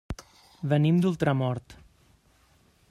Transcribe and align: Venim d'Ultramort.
Venim 0.71 0.97
d'Ultramort. 1.03 1.77